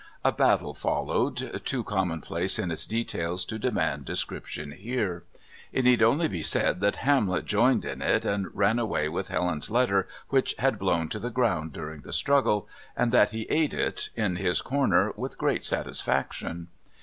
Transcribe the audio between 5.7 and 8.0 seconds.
It need only be said that Hamlet joined